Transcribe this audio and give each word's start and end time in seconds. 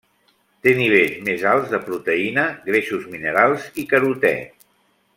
Té 0.67 0.71
nivells 0.79 1.19
més 1.27 1.43
alts 1.51 1.69
de 1.75 1.79
proteïna, 1.89 2.47
greixos 2.73 3.07
minerals 3.13 3.69
i 3.85 3.87
carotè. 3.95 4.35